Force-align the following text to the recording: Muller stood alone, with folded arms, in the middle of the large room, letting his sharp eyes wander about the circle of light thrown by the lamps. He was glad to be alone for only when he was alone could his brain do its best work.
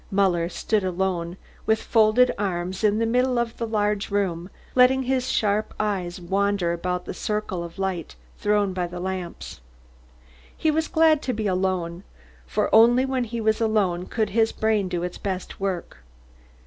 Muller 0.09 0.49
stood 0.49 0.83
alone, 0.83 1.37
with 1.67 1.79
folded 1.79 2.33
arms, 2.35 2.83
in 2.83 2.97
the 2.97 3.05
middle 3.05 3.37
of 3.37 3.55
the 3.57 3.67
large 3.67 4.09
room, 4.09 4.49
letting 4.73 5.03
his 5.03 5.29
sharp 5.29 5.75
eyes 5.79 6.19
wander 6.19 6.73
about 6.73 7.05
the 7.05 7.13
circle 7.13 7.63
of 7.63 7.77
light 7.77 8.15
thrown 8.39 8.73
by 8.73 8.87
the 8.87 8.99
lamps. 8.99 9.61
He 10.57 10.71
was 10.71 10.87
glad 10.87 11.21
to 11.21 11.33
be 11.33 11.45
alone 11.45 12.03
for 12.47 12.73
only 12.73 13.05
when 13.05 13.25
he 13.25 13.39
was 13.39 13.61
alone 13.61 14.07
could 14.07 14.31
his 14.31 14.51
brain 14.51 14.89
do 14.89 15.03
its 15.03 15.19
best 15.19 15.59
work. 15.59 15.97